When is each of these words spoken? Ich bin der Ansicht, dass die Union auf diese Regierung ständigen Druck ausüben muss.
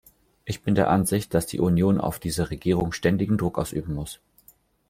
Ich 0.45 0.63
bin 0.63 0.73
der 0.73 0.89
Ansicht, 0.89 1.35
dass 1.35 1.45
die 1.45 1.59
Union 1.59 2.01
auf 2.01 2.17
diese 2.17 2.49
Regierung 2.49 2.91
ständigen 2.91 3.37
Druck 3.37 3.59
ausüben 3.59 3.93
muss. 3.93 4.19